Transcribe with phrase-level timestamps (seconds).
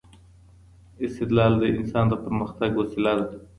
[1.05, 3.25] استدلال د انسان د پرمختګ وسيله ده.